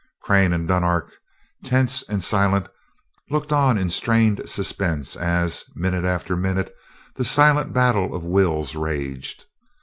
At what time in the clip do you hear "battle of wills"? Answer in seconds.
7.71-8.73